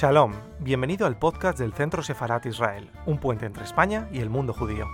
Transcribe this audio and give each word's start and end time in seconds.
Shalom, 0.00 0.32
bienvenido 0.60 1.06
al 1.06 1.18
podcast 1.18 1.58
del 1.58 1.74
Centro 1.74 2.02
Sefarat 2.02 2.46
Israel, 2.46 2.90
un 3.04 3.18
puente 3.18 3.44
entre 3.44 3.64
España 3.64 4.08
y 4.10 4.20
el 4.20 4.30
mundo 4.30 4.54
judío. 4.54 4.86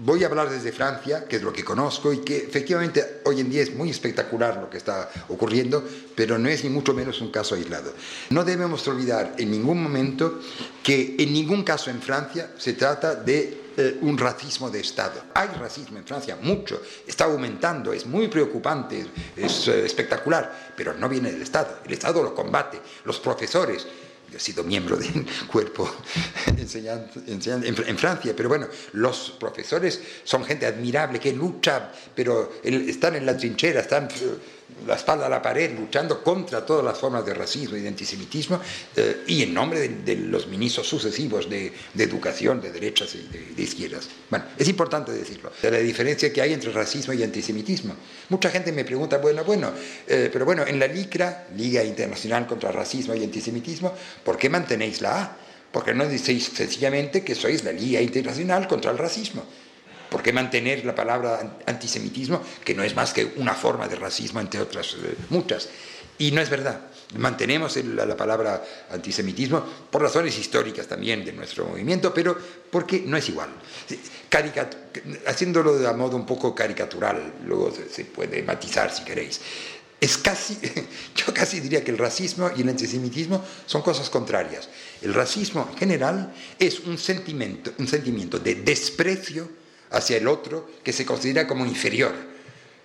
Voy 0.00 0.22
a 0.22 0.28
hablar 0.28 0.48
desde 0.48 0.70
Francia, 0.70 1.24
que 1.24 1.36
es 1.36 1.42
lo 1.42 1.52
que 1.52 1.64
conozco 1.64 2.12
y 2.12 2.18
que 2.18 2.36
efectivamente 2.36 3.20
hoy 3.24 3.40
en 3.40 3.50
día 3.50 3.62
es 3.62 3.74
muy 3.74 3.90
espectacular 3.90 4.56
lo 4.56 4.70
que 4.70 4.76
está 4.76 5.10
ocurriendo, 5.28 5.82
pero 6.14 6.38
no 6.38 6.48
es 6.48 6.62
ni 6.62 6.70
mucho 6.70 6.94
menos 6.94 7.20
un 7.20 7.32
caso 7.32 7.56
aislado. 7.56 7.92
No 8.30 8.44
debemos 8.44 8.86
olvidar 8.86 9.34
en 9.38 9.50
ningún 9.50 9.82
momento 9.82 10.38
que 10.84 11.16
en 11.18 11.32
ningún 11.32 11.64
caso 11.64 11.90
en 11.90 12.00
Francia 12.00 12.52
se 12.56 12.74
trata 12.74 13.16
de 13.16 13.72
eh, 13.76 13.98
un 14.02 14.16
racismo 14.16 14.70
de 14.70 14.78
Estado. 14.78 15.20
Hay 15.34 15.48
racismo 15.48 15.98
en 15.98 16.06
Francia, 16.06 16.38
mucho, 16.40 16.80
está 17.04 17.24
aumentando, 17.24 17.92
es 17.92 18.06
muy 18.06 18.28
preocupante, 18.28 19.04
es 19.34 19.66
eh, 19.66 19.84
espectacular, 19.84 20.74
pero 20.76 20.94
no 20.94 21.08
viene 21.08 21.32
del 21.32 21.42
Estado. 21.42 21.80
El 21.84 21.92
Estado 21.92 22.22
lo 22.22 22.36
combate, 22.36 22.80
los 23.04 23.18
profesores, 23.18 23.84
he 24.34 24.38
sido 24.38 24.62
miembro 24.64 24.96
de 24.96 25.06
un 25.08 25.26
cuerpo 25.50 25.90
enseñando, 26.56 27.08
en, 27.26 27.98
Francia, 27.98 28.34
pero 28.36 28.48
bueno, 28.48 28.66
los 28.92 29.36
profesores 29.38 30.00
son 30.24 30.44
gente 30.44 30.66
admirable 30.66 31.18
que 31.18 31.32
lucha, 31.32 31.90
pero 32.14 32.52
están 32.62 33.16
en 33.16 33.26
la 33.26 33.36
trinchera, 33.36 33.80
están 33.80 34.08
la 34.86 34.94
espalda 34.94 35.26
a 35.26 35.28
la 35.28 35.42
pared, 35.42 35.76
luchando 35.76 36.22
contra 36.22 36.64
todas 36.64 36.84
las 36.84 36.98
formas 36.98 37.24
de 37.24 37.34
racismo 37.34 37.76
y 37.76 37.80
de 37.80 37.88
antisemitismo, 37.88 38.60
eh, 38.96 39.24
y 39.26 39.42
en 39.42 39.52
nombre 39.54 39.88
de, 39.88 40.16
los 40.16 40.46
ministros 40.46 40.86
sucesivos 40.86 41.48
de, 41.48 41.72
educación, 41.96 42.60
de 42.60 42.70
derechas 42.70 43.14
y 43.14 43.54
de, 43.54 43.62
izquierdas. 43.62 44.08
Bueno, 44.30 44.46
es 44.56 44.68
importante 44.68 45.12
decirlo, 45.12 45.52
de 45.60 45.70
la 45.70 45.78
diferencia 45.78 46.32
que 46.32 46.40
hay 46.40 46.52
entre 46.52 46.72
racismo 46.72 47.12
y 47.12 47.22
antisemitismo. 47.22 47.94
Mucha 48.28 48.50
gente 48.50 48.72
me 48.72 48.84
pregunta, 48.84 49.18
bueno, 49.18 49.44
bueno, 49.44 49.72
eh, 50.06 50.30
pero 50.32 50.44
bueno, 50.44 50.66
en 50.66 50.78
la 50.78 50.86
LICRA, 50.86 51.48
Liga 51.56 51.82
Internacional 51.82 52.46
contra 52.46 52.72
Racismo 52.72 53.14
y 53.14 53.24
Antisemitismo, 53.24 53.92
¿por 54.24 54.38
qué 54.38 54.48
mantenéis 54.48 55.00
la 55.00 55.22
A? 55.22 55.36
Porque 55.72 55.92
no 55.92 56.06
decís 56.06 56.50
sencillamente 56.54 57.22
que 57.22 57.34
sois 57.34 57.64
la 57.64 57.72
Liga 57.72 58.00
Internacional 58.00 58.66
contra 58.66 58.90
el 58.90 58.98
Racismo. 58.98 59.44
¿Por 60.08 60.22
qué 60.22 60.32
mantener 60.32 60.84
la 60.84 60.94
palabra 60.94 61.58
antisemitismo, 61.66 62.42
que 62.64 62.74
no 62.74 62.82
es 62.82 62.94
más 62.96 63.12
que 63.12 63.34
una 63.36 63.54
forma 63.54 63.88
de 63.88 63.96
racismo 63.96 64.40
entre 64.40 64.60
otras 64.60 64.94
eh, 64.94 65.14
muchas? 65.30 65.68
Y 66.18 66.32
no 66.32 66.40
es 66.40 66.50
verdad. 66.50 66.80
Mantenemos 67.16 67.76
la, 67.76 68.16
palabra 68.16 68.62
antisemitismo 68.90 69.64
por 69.90 70.02
razones 70.02 70.36
históricas 70.38 70.86
también 70.86 71.24
de 71.24 71.32
nuestro 71.32 71.64
movimiento, 71.66 72.12
pero 72.12 72.36
porque 72.70 73.02
no 73.06 73.16
es 73.16 73.28
igual. 73.28 73.48
haciéndolo 75.26 75.78
de 75.78 75.90
modo 75.94 76.16
un 76.16 76.26
poco 76.26 76.54
caricatural, 76.54 77.34
luego 77.46 77.72
se, 77.72 78.04
puede 78.04 78.42
matizar 78.42 78.92
si 78.92 79.04
queréis. 79.04 79.40
Es 80.00 80.18
casi, 80.18 80.58
yo 81.16 81.32
casi 81.32 81.60
diría 81.60 81.82
que 81.82 81.92
el 81.92 81.98
racismo 81.98 82.50
y 82.54 82.62
el 82.62 82.68
antisemitismo 82.68 83.42
son 83.64 83.82
cosas 83.82 84.10
contrarias. 84.10 84.68
El 85.00 85.14
racismo 85.14 85.66
en 85.72 85.78
general 85.78 86.34
es 86.58 86.80
un 86.80 86.98
sentimiento, 86.98 87.72
un 87.78 87.88
sentimiento 87.88 88.38
de 88.38 88.56
desprecio 88.56 89.48
hacia 89.90 90.16
el 90.16 90.28
otro 90.28 90.70
que 90.82 90.92
se 90.92 91.06
considera 91.06 91.46
como 91.46 91.64
inferior, 91.64 92.14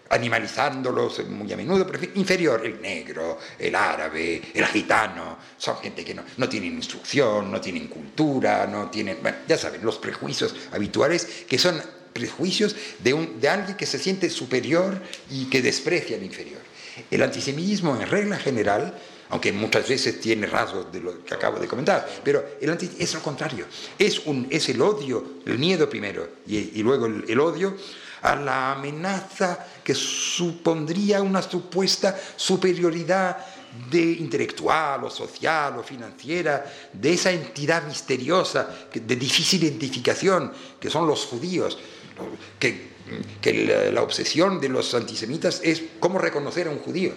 animalizándolos 0.09 1.27
muy 1.27 1.51
a 1.51 1.57
menudo, 1.57 1.87
pero 1.87 2.03
inferior, 2.15 2.65
el 2.65 2.81
negro, 2.81 3.39
el 3.57 3.75
árabe, 3.75 4.41
el 4.53 4.65
gitano, 4.67 5.37
son 5.57 5.77
gente 5.77 6.05
que 6.05 6.13
no, 6.13 6.23
no 6.37 6.47
tienen 6.47 6.73
instrucción, 6.73 7.51
no 7.51 7.59
tienen 7.59 7.87
cultura, 7.87 8.67
no 8.67 8.89
tienen, 8.89 9.17
bueno, 9.21 9.37
ya 9.47 9.57
saben, 9.57 9.83
los 9.83 9.97
prejuicios 9.97 10.55
habituales 10.71 11.45
que 11.47 11.57
son 11.57 11.81
prejuicios 12.13 12.75
de, 12.99 13.13
un, 13.13 13.41
de 13.41 13.49
alguien 13.49 13.75
que 13.75 13.85
se 13.85 13.97
siente 13.97 14.29
superior 14.29 15.01
y 15.31 15.45
que 15.45 15.61
desprecia 15.61 16.15
al 16.15 16.23
inferior. 16.23 16.61
El 17.09 17.23
antisemitismo 17.23 17.99
en 17.99 18.07
regla 18.07 18.37
general 18.37 18.93
aunque 19.33 19.51
muchas 19.51 19.89
veces 19.89 20.21
tiene 20.21 20.45
rasgos 20.45 20.93
de 20.93 21.01
lo 21.01 21.25
que 21.25 21.33
acabo 21.33 21.57
de 21.57 21.67
comentar, 21.67 22.07
pero 22.23 22.45
es 22.61 23.13
lo 23.15 23.19
contrario, 23.23 23.65
es, 23.97 24.21
el 24.69 24.79
odio, 24.79 25.39
el 25.47 25.57
miedo 25.57 25.89
primero 25.89 26.29
y, 26.45 26.83
luego 26.83 27.07
el, 27.07 27.39
odio 27.39 27.75
a 28.21 28.35
la 28.35 28.73
amenaza 28.73 29.65
que 29.83 29.95
supondría 29.95 31.23
una 31.23 31.41
supuesta 31.41 32.15
superioridad 32.35 33.43
de 33.89 34.03
intelectual 34.03 35.05
o 35.05 35.09
social 35.09 35.79
o 35.79 35.83
financiera 35.83 36.63
de 36.93 37.13
esa 37.13 37.31
entidad 37.31 37.87
misteriosa 37.87 38.69
de 38.93 39.15
difícil 39.15 39.63
identificación 39.63 40.53
que 40.79 40.91
son 40.91 41.07
los 41.07 41.25
judíos, 41.25 41.79
que 42.59 43.89
la 43.91 44.03
obsesión 44.03 44.61
de 44.61 44.69
los 44.69 44.93
antisemitas 44.93 45.59
es 45.63 45.81
cómo 45.99 46.19
reconocer 46.19 46.67
a 46.67 46.69
un 46.69 46.77
judío. 46.77 47.13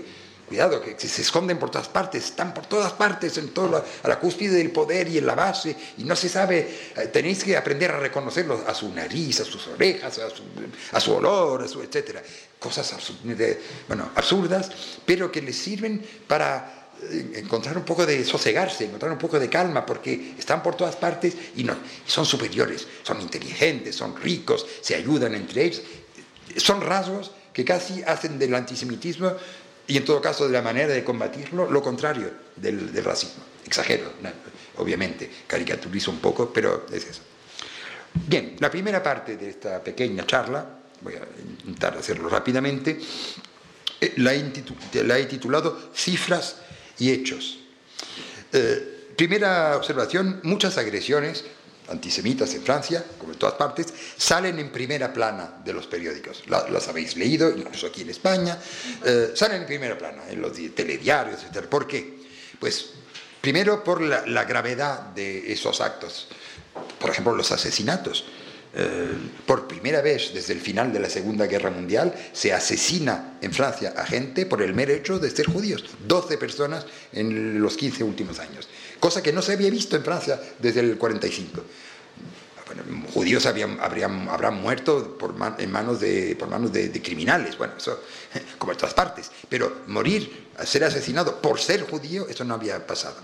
Cuidado, 0.46 0.80
que 0.80 0.96
se 0.96 1.22
esconden 1.22 1.58
por 1.58 1.70
todas 1.70 1.88
partes, 1.88 2.26
están 2.26 2.54
por 2.54 2.66
todas 2.66 2.92
partes, 2.92 3.36
en 3.36 3.48
todo 3.48 3.84
a 4.02 4.08
la 4.08 4.20
cúspide 4.20 4.54
del 4.54 4.70
poder 4.70 5.08
y 5.08 5.18
en 5.18 5.26
la 5.26 5.34
base, 5.34 5.74
y 5.98 6.04
no 6.04 6.14
se 6.14 6.28
sabe, 6.28 6.92
eh, 6.96 7.06
tenéis 7.08 7.42
que 7.42 7.56
aprender 7.56 7.90
a 7.90 7.98
reconocerlos 7.98 8.60
a 8.64 8.72
su 8.72 8.88
nariz, 8.92 9.40
a 9.40 9.44
sus 9.44 9.66
orejas, 9.66 10.20
a 10.92 11.00
su, 11.00 11.12
olor, 11.12 11.64
a 11.64 11.68
su, 11.68 11.82
etc. 11.82 12.18
Cosas 12.60 12.94
bueno, 13.88 14.10
absurdas, 14.14 14.70
pero 15.04 15.32
que 15.32 15.42
les 15.42 15.56
sirven 15.56 16.06
para 16.28 16.90
eh, 17.02 17.42
encontrar 17.42 17.76
un 17.76 17.84
poco 17.84 18.06
de 18.06 18.24
sosegarse, 18.24 18.84
encontrar 18.84 19.10
un 19.10 19.18
poco 19.18 19.40
de 19.40 19.50
calma, 19.50 19.84
porque 19.84 20.36
están 20.38 20.62
por 20.62 20.76
todas 20.76 20.94
partes 20.94 21.34
y, 21.56 21.64
no, 21.64 21.74
son 22.06 22.24
superiores, 22.24 22.86
son 23.02 23.20
inteligentes, 23.20 23.96
son 23.96 24.14
ricos, 24.16 24.64
se 24.80 24.94
ayudan 24.94 25.34
entre 25.34 25.64
ellos. 25.64 25.82
Son 26.56 26.80
rasgos 26.80 27.32
que 27.52 27.64
casi 27.64 28.02
hacen 28.04 28.38
del 28.38 28.54
antisemitismo 28.54 29.32
y 29.86 29.96
en 29.96 30.04
todo 30.04 30.20
caso 30.20 30.46
de 30.46 30.52
la 30.52 30.62
manera 30.62 30.92
de 30.92 31.04
combatirlo, 31.04 31.70
lo 31.70 31.82
contrario 31.82 32.30
del, 32.56 32.92
racismo. 33.04 33.44
Exagero, 33.64 34.12
obviamente, 34.76 35.30
caricaturizo 35.46 36.10
un 36.10 36.18
poco, 36.18 36.52
pero 36.52 36.86
es 36.92 37.04
eso. 37.04 37.22
Bien, 38.14 38.56
la 38.60 38.70
primera 38.70 39.02
parte 39.02 39.36
de 39.36 39.50
esta 39.50 39.82
pequeña 39.82 40.24
charla, 40.26 40.64
voy 41.00 41.14
a 41.14 41.20
intentar 41.60 41.96
hacerlo 41.96 42.28
rápidamente, 42.28 42.98
eh, 44.00 44.14
la, 44.16 44.34
he 44.34 45.26
titulado 45.26 45.90
Cifras 45.94 46.56
y 46.98 47.10
Hechos. 47.10 47.58
Eh, 48.52 49.12
primera 49.16 49.76
observación, 49.76 50.40
muchas 50.42 50.78
agresiones 50.78 51.44
antisemitas 51.88 52.52
en 52.54 52.62
Francia, 52.62 53.04
como 53.18 53.32
en 53.32 53.38
todas 53.38 53.54
partes, 53.54 53.86
salen 54.16 54.58
en 54.58 54.70
primera 54.70 55.12
plana 55.12 55.58
de 55.64 55.72
los 55.72 55.86
periódicos. 55.86 56.44
las 56.46 56.88
habéis 56.88 57.16
leído, 57.16 57.50
incluso 57.50 57.86
aquí 57.86 58.02
en 58.02 58.10
España, 58.10 58.58
eh, 59.04 59.32
salen 59.34 59.62
en 59.62 59.66
primera 59.66 59.96
plana, 59.96 60.22
en 60.28 60.40
los 60.40 60.52
telediarios, 60.74 61.40
etc. 61.44 61.66
¿Por 61.66 61.86
qué? 61.86 62.18
Pues 62.58 62.90
primero 63.40 63.84
por 63.84 64.00
la, 64.00 64.44
gravedad 64.44 65.00
de 65.14 65.52
esos 65.52 65.80
actos. 65.80 66.28
Por 66.98 67.10
ejemplo, 67.10 67.34
los 67.34 67.52
asesinatos. 67.52 68.24
Eh, 68.78 69.08
por 69.46 69.66
primera 69.66 70.02
vez 70.02 70.34
desde 70.34 70.52
el 70.52 70.60
final 70.60 70.92
de 70.92 71.00
la 71.00 71.08
Segunda 71.08 71.46
Guerra 71.46 71.70
Mundial 71.70 72.14
se 72.34 72.52
asesina 72.52 73.38
en 73.40 73.50
Francia 73.50 73.94
a 73.96 74.04
gente 74.04 74.44
por 74.44 74.60
el 74.60 74.74
mero 74.74 74.92
hecho 74.92 75.18
de 75.18 75.30
ser 75.30 75.46
judíos. 75.46 75.82
12 76.06 76.36
personas 76.36 76.84
en 77.12 77.62
los 77.62 77.74
15 77.74 78.04
últimos 78.04 78.38
años 78.38 78.68
cosa 79.00 79.22
que 79.22 79.32
no 79.32 79.42
se 79.42 79.52
había 79.52 79.70
visto 79.70 79.96
en 79.96 80.04
Francia 80.04 80.40
desde 80.58 80.80
el 80.80 80.98
45. 80.98 81.62
judíos 83.14 83.46
habían, 83.46 83.78
habrían, 83.80 84.28
habrán 84.28 84.60
muerto 84.60 85.16
por, 85.18 85.34
manos 85.34 86.00
de, 86.00 86.36
por 86.36 86.48
manos 86.48 86.72
de, 86.72 87.02
criminales, 87.02 87.56
bueno, 87.56 87.74
como 88.58 88.72
en 88.72 88.78
todas 88.78 88.94
partes, 88.94 89.30
pero 89.48 89.82
morir, 89.86 90.48
ser 90.64 90.84
asesinado 90.84 91.40
por 91.40 91.60
ser 91.60 91.82
judío, 91.82 92.26
eso 92.28 92.44
no 92.44 92.54
había 92.54 92.86
pasado. 92.86 93.16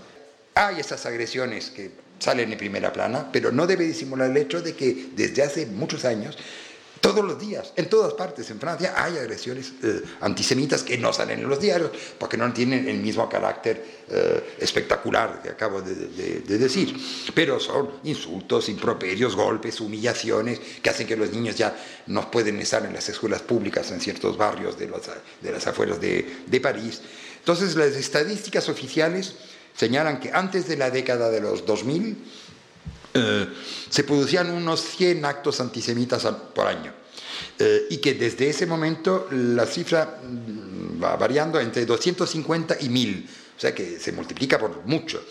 Hay 0.55 0.79
esas 0.79 1.05
agresiones 1.05 1.71
que 1.71 1.91
salen 2.19 2.51
en 2.51 2.57
primera 2.57 2.93
plana, 2.93 3.29
pero 3.31 3.51
no 3.51 3.67
debe 3.67 3.85
disimular 3.85 4.29
el 4.29 4.37
hecho 4.37 4.61
de 4.61 4.75
que 4.75 5.09
desde 5.15 5.43
hace 5.43 5.65
muchos 5.65 6.05
años 6.05 6.37
todos 7.03 7.25
los 7.25 7.37
días, 7.37 7.73
en 7.75 7.89
todas 7.89 8.13
partes, 8.13 8.49
en 8.49 8.61
Francia, 8.61 8.93
hay 8.95 9.17
agresiones 9.17 9.73
eh, 9.83 10.03
antisemitas 10.21 10.83
que 10.83 10.97
no 10.97 11.11
salen 11.11 11.41
en 11.41 11.49
los 11.49 11.59
diarios 11.59 11.91
porque 12.17 12.37
no 12.37 12.51
tienen 12.53 12.87
el 12.87 12.99
mismo 12.99 13.27
carácter 13.27 14.05
eh, 14.09 14.55
espectacular 14.57 15.41
que 15.43 15.49
acabo 15.49 15.81
de, 15.81 15.95
decir. 16.57 16.95
Pero 17.35 17.59
son 17.59 17.89
insultos, 18.05 18.69
improperios, 18.69 19.35
golpes, 19.35 19.81
humillaciones 19.81 20.61
que 20.81 20.89
hacen 20.89 21.05
que 21.05 21.17
los 21.17 21.29
niños 21.29 21.57
ya 21.57 21.75
no 22.07 22.31
pueden 22.31 22.57
estar 22.61 22.85
en 22.85 22.93
las 22.93 23.09
escuelas 23.09 23.41
públicas 23.41 23.91
en 23.91 23.99
ciertos 23.99 24.37
barrios 24.37 24.79
de, 24.79 24.89
de 25.41 25.51
las 25.51 25.67
afueras 25.67 25.99
de, 25.99 26.61
París. 26.61 27.01
Entonces, 27.37 27.75
las 27.75 27.97
estadísticas 27.97 28.69
oficiales 28.69 29.35
señalan 29.75 30.21
que 30.21 30.31
antes 30.31 30.69
de 30.69 30.77
la 30.77 30.89
década 30.89 31.29
de 31.29 31.41
los 31.41 31.65
2000, 31.65 32.15
eh, 33.13 33.47
se 33.89 34.03
producían 34.03 34.49
unos 34.49 34.81
100 34.81 35.25
actos 35.25 35.59
antisemitas 35.59 36.25
por 36.53 36.67
año. 36.67 36.93
Eh, 37.59 37.87
y 37.91 37.97
que 37.97 38.15
desde 38.15 38.49
ese 38.49 38.65
momento 38.65 39.27
la 39.31 39.65
cifra 39.65 40.21
mm, 40.23 41.03
va 41.03 41.15
variando 41.15 41.59
entre 41.59 41.85
250 41.85 42.77
y 42.81 42.89
1000, 42.89 43.29
o 43.55 43.59
sea 43.59 43.75
que 43.75 43.99
se 43.99 44.11
multiplica 44.11 44.57
por 44.57 44.83
mucho. 44.85 45.23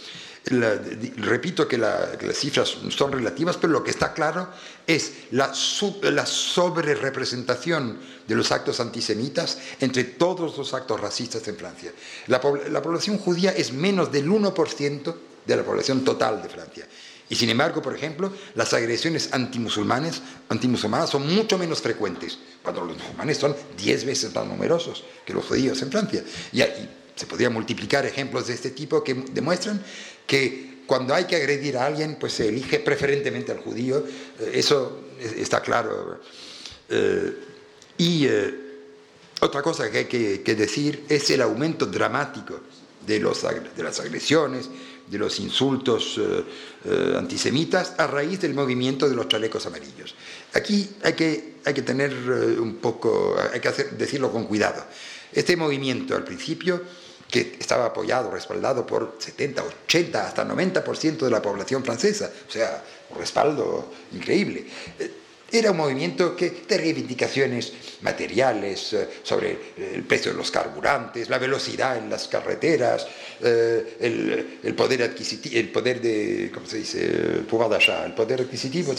repito 0.45 1.69
que, 1.69 1.79
las 1.79 2.19
cifras 2.35 2.77
son 2.91 3.13
relativas, 3.13 3.57
pero 3.57 3.73
lo 3.73 3.85
que 3.85 3.93
está 3.93 4.13
claro 4.13 4.49
es 4.87 5.13
la, 5.31 5.55
sobre-representación 5.55 8.01
de 8.27 8.35
los 8.35 8.51
actos 8.51 8.81
antisemitas 8.81 9.59
entre 9.81 10.03
todos 10.05 10.59
los 10.59 10.75
actos 10.75 11.01
racistas 11.01 11.47
en 11.49 11.57
Francia. 11.57 11.93
La, 12.27 12.41
la 12.71 12.83
población 12.83 13.19
judía 13.19 13.53
es 13.53 13.73
menos 13.73 14.11
del 14.11 14.29
1% 14.29 15.15
de 15.47 15.57
la 15.57 15.65
población 15.65 16.05
total 16.05 16.43
de 16.43 16.49
Francia. 16.49 16.89
Y 17.29 17.37
sin 17.37 17.51
embargo, 17.51 17.81
por 17.81 17.95
ejemplo, 17.95 18.33
las 18.55 18.75
agresiones 18.75 19.33
antimusulmanes, 19.33 20.21
antimusulmanas 20.49 21.11
son 21.11 21.35
mucho 21.35 21.57
menos 21.57 21.81
frecuentes, 21.81 22.39
cuando 22.63 22.85
los 22.85 22.99
musulmanes 22.99 23.39
son 23.39 23.57
10 23.79 24.05
veces 24.05 24.35
más 24.35 24.47
numerosos 24.47 25.05
que 25.25 25.33
los 25.33 25.45
judíos 25.47 25.81
en 25.83 25.91
Francia. 25.91 26.25
Y, 26.53 26.63
se 27.15 27.27
podrían 27.27 27.53
multiplicar 27.53 28.07
ejemplos 28.07 28.47
de 28.47 28.55
este 28.55 28.71
tipo 28.71 29.05
que 29.05 29.15
demuestran 29.15 29.83
que 30.27 30.83
cuando 30.87 31.15
hay 31.15 31.25
que 31.25 31.37
agredir 31.37 31.77
a 31.77 31.87
alguien, 31.87 32.17
pues 32.19 32.33
se 32.33 32.49
elige 32.49 32.81
preferentemente 32.81 33.53
al 33.53 33.59
judío. 33.59 34.05
Eh, 34.39 34.53
eso 34.55 35.01
está 35.21 35.61
claro. 35.61 36.21
Eh, 36.89 37.33
y 37.99 38.27
eh, 38.27 38.55
otra 39.41 39.63
cosa 39.63 39.91
que 39.91 39.99
hay 39.99 40.05
que, 40.07 40.55
decir 40.55 41.05
es 41.09 41.31
el 41.31 41.43
aumento 41.43 41.87
dramático 41.87 42.61
de, 43.07 43.21
los, 43.21 43.43
de 43.43 43.83
las 43.83 44.01
agresiones, 44.01 44.69
de 45.07 45.19
los 45.19 45.41
insultos 45.41 46.21
antisemitas 47.17 47.95
a 47.99 48.07
raíz 48.07 48.41
del 48.41 48.55
movimiento 48.55 49.09
de 49.09 49.15
los 49.15 49.29
chalecos 49.29 49.67
amarillos. 49.67 50.15
Aquí 50.55 50.89
hay 51.03 51.13
que, 51.13 51.55
hay 51.65 51.75
que 51.75 51.83
tener 51.83 52.13
un 52.59 52.77
poco, 52.77 53.37
hay 53.53 53.61
que 53.61 53.71
decirlo 53.99 54.33
con 54.33 54.47
cuidado. 54.47 54.85
Este 55.33 55.57
movimiento 55.57 56.15
al 56.15 56.25
principio 56.25 56.83
que 57.33 57.57
estaba 57.59 57.87
apoyado, 57.87 58.31
respaldado 58.31 58.87
por 58.87 59.17
70, 59.19 59.65
80, 59.87 60.27
hasta 60.27 60.47
90% 60.47 61.17
de 61.17 61.31
la 61.31 61.41
población 61.41 61.83
francesa, 61.83 62.31
o 62.47 62.53
sea, 62.53 62.85
un 63.09 63.19
respaldo 63.19 63.91
increíble. 64.13 64.67
Era 65.53 65.71
un 65.71 65.77
movimiento 65.77 66.35
que, 66.35 66.65
de 66.67 66.79
reivindicaciones 66.79 67.73
materiales 68.01 68.95
eh, 68.95 69.09
sobre 69.23 69.59
el 69.77 70.03
precio 70.05 70.33
de 70.33 70.39
los 70.39 70.51
carburantes, 70.51 71.29
la 71.29 71.39
velocidad 71.39 71.99
en 71.99 72.09
las 72.09 72.27
carreteras, 72.27 73.07
eh, 73.43 74.59
el, 74.63 74.75
poder 74.75 75.03
adquisitivo, 75.03 75.57
el 75.57 75.69
poder 75.71 76.01
de, 76.01 76.51
¿cómo 76.53 76.67
se 76.67 76.79
dice? 76.79 77.05
El 77.05 77.47
el 78.07 78.15
poder 78.15 78.41
adquisitivo, 78.41 78.95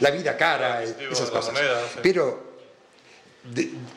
la 0.00 0.10
vida 0.10 0.36
cara, 0.36 0.82
esas 0.82 1.30
cosas. 1.30 1.54
Pero 2.02 2.53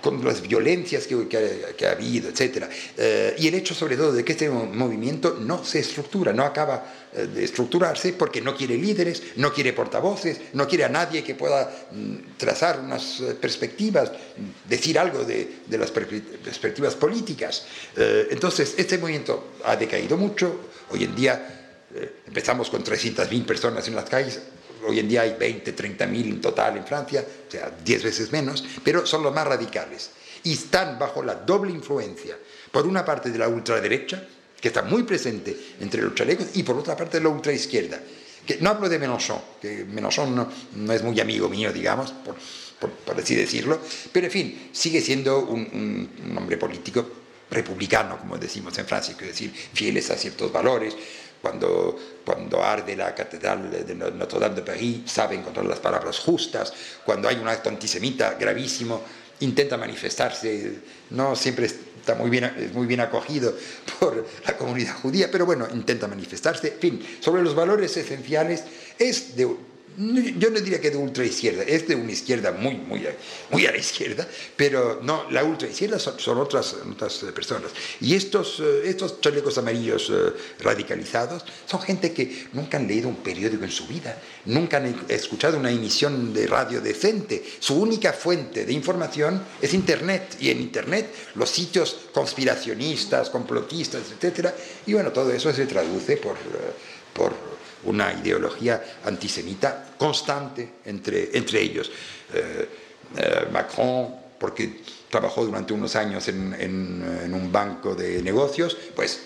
con 0.02 0.24
las 0.26 0.42
violencias 0.42 1.08
que, 1.08 1.86
ha, 1.88 1.92
habido, 1.92 2.30
etc. 2.30 2.66
Eh, 2.98 3.36
y 3.40 3.48
el 3.48 3.54
hecho 3.56 3.74
sobre 3.74 3.96
todo 3.96 4.12
de 4.12 4.26
que 4.26 4.34
este 4.34 4.50
movimiento 4.50 5.38
no 5.40 5.64
se 5.64 5.80
estructura, 5.80 6.34
no 6.34 6.44
acaba 6.44 7.08
eh, 7.14 7.28
de 7.28 7.46
estructurarse 7.46 8.12
porque 8.12 8.42
no 8.42 8.54
quiere 8.54 8.76
líderes, 8.76 9.24
no 9.38 9.54
quiere 9.54 9.72
portavoces, 9.72 10.38
no 10.52 10.68
quiere 10.68 10.84
a 10.84 10.90
nadie 10.90 11.24
que 11.24 11.36
pueda 11.36 11.72
mm, 11.92 12.36
trazar 12.36 12.82
unas 12.82 13.22
eh, 13.22 13.38
perspectivas, 13.40 14.12
decir 14.68 15.00
algo 15.00 15.24
de, 15.24 15.62
las 15.70 15.92
perspectivas 15.92 16.96
políticas. 16.96 17.66
entonces, 17.96 18.76
este 18.78 18.98
movimiento 18.98 19.54
ha 19.64 19.76
decaído 19.76 20.18
mucho, 20.18 20.72
hoy 20.90 21.04
en 21.04 21.16
día 21.16 21.76
empezamos 22.26 22.70
con 22.70 22.84
300.000 22.84 23.46
personas 23.46 23.88
en 23.88 23.96
las 23.96 24.10
calles, 24.10 24.42
hoy 24.86 25.00
en 25.00 25.08
día 25.08 25.22
hay 25.22 25.36
20, 25.40 25.72
30 25.72 26.08
mil 26.08 26.28
en 26.28 26.42
total 26.42 26.78
en 26.78 26.86
Francia, 26.86 27.26
o 27.48 27.52
sea, 27.52 27.72
10 27.84 28.04
veces 28.04 28.32
menos, 28.32 28.64
pero 28.84 29.06
son 29.06 29.24
los 29.24 29.34
más 29.34 29.48
radicales. 29.48 30.12
Y 30.44 30.54
están 30.54 31.00
bajo 31.00 31.24
la 31.24 31.36
doble 31.36 31.72
influencia, 31.72 32.38
por 32.72 32.86
una 32.86 33.04
parte 33.04 33.32
de 33.32 33.40
la 33.40 33.48
ultraderecha, 33.48 34.28
que 34.60 34.68
está 34.70 34.82
muy 34.84 35.04
presente 35.04 35.56
entre 35.80 36.02
los 36.02 36.16
chalecos, 36.16 36.48
y 36.54 36.64
por 36.64 36.78
otra 36.78 36.96
parte 36.96 37.18
de 37.18 37.24
la 37.24 37.30
ultraizquierda. 37.30 38.00
Que, 38.46 38.58
no 38.62 38.70
hablo 38.70 38.88
de 38.88 38.98
Mélenchon, 38.98 39.42
que 39.62 39.84
Mélenchon 39.86 40.36
no, 40.36 40.94
es 40.94 41.04
muy 41.04 41.20
amigo 41.20 41.50
mío, 41.50 41.72
digamos, 41.74 42.14
por, 42.14 42.36
así 43.18 43.36
decirlo, 43.36 43.80
pero 44.12 44.28
en 44.28 44.32
fin, 44.32 44.70
sigue 44.72 45.02
siendo 45.02 45.40
un, 45.40 46.10
un 46.26 46.38
hombre 46.38 46.58
político 46.58 47.06
republicano, 47.50 48.18
como 48.18 48.38
decimos 48.38 48.78
en 48.78 48.86
Francia, 48.86 49.16
es 49.20 49.28
decir, 49.28 49.54
fieles 49.74 50.10
a 50.12 50.18
ciertos 50.18 50.52
valores, 50.52 50.96
cuando, 51.42 51.98
cuando 52.26 52.64
arde 52.64 52.96
la 52.96 53.14
catedral 53.14 53.86
de 53.86 53.96
Notre 53.96 54.40
Dame 54.40 54.56
de 54.56 54.62
París, 54.62 55.00
sabe 55.06 55.36
encontrar 55.36 55.66
las 55.66 55.80
palabras 55.80 56.20
justas, 56.20 56.74
cuando 57.06 57.28
hay 57.28 57.38
un 57.38 57.48
acto 57.48 57.70
antisemita 57.70 58.36
gravísimo, 58.36 59.02
intenta 59.40 59.78
manifestarse, 59.78 60.80
no 61.12 61.36
siempre 61.36 61.66
está 61.66 62.16
muy 62.16 62.30
bien, 62.30 62.72
muy 62.74 62.88
bien 62.88 63.02
acogido 63.02 63.54
por 64.00 64.26
la 64.46 64.58
comunidad 64.58 64.96
judía, 65.02 65.30
pero 65.32 65.46
bueno, 65.46 65.68
intenta 65.74 66.08
manifestarse. 66.08 66.74
En 66.74 66.80
fin, 66.80 67.08
sobre 67.20 67.44
los 67.44 67.54
valores 67.54 67.96
esenciales 67.98 68.64
es 68.98 69.36
de 69.36 69.48
yo 69.98 70.52
no 70.52 70.60
diría 70.60 70.80
que 70.80 70.92
de 70.92 70.98
ultra 70.98 71.26
izquierda, 71.26 71.64
es 71.64 71.88
de 71.88 71.96
una 71.96 72.12
izquierda 72.12 72.52
muy, 72.52 72.76
muy, 72.76 73.04
muy 73.50 73.66
a 73.66 73.72
la 73.72 73.78
izquierda, 73.78 74.28
pero 74.56 75.00
no, 75.02 75.30
la 75.32 75.44
ultra 75.44 75.68
izquierda 75.68 75.98
son, 75.98 76.38
otras, 76.38 76.76
otras 76.92 77.16
personas. 77.34 77.72
Y 78.00 78.14
estos, 78.14 78.60
eh, 78.60 78.82
estos 78.86 79.20
chalecos 79.22 79.58
amarillos 79.58 80.12
eh, 80.12 80.34
radicalizados 80.60 81.44
son 81.66 81.82
gente 81.82 82.14
que 82.14 82.48
nunca 82.54 82.78
han 82.78 82.88
leído 82.88 83.10
un 83.10 83.16
periódico 83.16 83.64
en 83.64 83.72
su 83.72 83.88
vida, 83.88 84.22
nunca 84.46 84.78
han 84.78 85.04
escuchado 85.10 85.58
una 85.58 85.72
emisión 85.72 86.32
de 86.32 86.46
radio 86.46 86.80
decente. 86.80 87.44
Su 87.60 87.82
única 87.82 88.14
fuente 88.14 88.66
de 88.66 88.74
información 88.74 89.42
es 89.60 89.74
Internet, 89.74 90.38
y 90.40 90.52
en 90.52 90.62
Internet 90.62 91.08
los 91.34 91.50
sitios 91.50 91.98
conspiracionistas, 92.14 93.32
complotistas, 93.32 94.04
etc. 94.12 94.50
Y 94.86 94.94
bueno, 94.94 95.12
todo 95.12 95.32
eso 95.32 95.52
se 95.52 95.66
traduce 95.66 96.18
por, 96.18 96.36
eh, 96.36 96.74
por 97.14 97.34
una 97.86 98.14
ideología 98.14 99.00
antisemita 99.06 99.87
constante 99.98 100.70
entre, 100.86 101.38
entre 101.38 101.62
ellos. 101.62 101.92
Eh, 102.34 102.70
eh, 103.18 103.48
Macron, 103.52 104.14
porque 104.40 104.82
trabajó 105.10 105.46
durante 105.46 105.74
unos 105.74 105.96
años 105.96 106.28
en, 106.28 107.34
un 107.34 107.52
banco 107.52 107.96
de 107.96 108.22
negocios, 108.22 108.78
pues 108.96 109.22